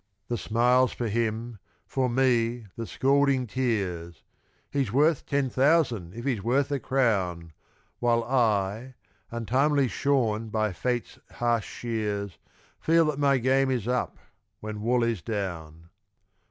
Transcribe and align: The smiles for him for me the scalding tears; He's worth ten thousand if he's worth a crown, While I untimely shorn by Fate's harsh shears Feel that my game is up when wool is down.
The 0.29 0.35
smiles 0.39 0.91
for 0.93 1.07
him 1.09 1.59
for 1.85 2.09
me 2.09 2.65
the 2.75 2.87
scalding 2.87 3.45
tears; 3.45 4.23
He's 4.71 4.91
worth 4.91 5.27
ten 5.27 5.51
thousand 5.51 6.15
if 6.15 6.25
he's 6.25 6.41
worth 6.43 6.71
a 6.71 6.79
crown, 6.79 7.53
While 7.99 8.23
I 8.23 8.95
untimely 9.29 9.87
shorn 9.87 10.49
by 10.49 10.73
Fate's 10.73 11.19
harsh 11.33 11.67
shears 11.69 12.39
Feel 12.79 13.05
that 13.11 13.19
my 13.19 13.37
game 13.37 13.69
is 13.69 13.87
up 13.87 14.17
when 14.59 14.81
wool 14.81 15.03
is 15.03 15.21
down. 15.21 15.91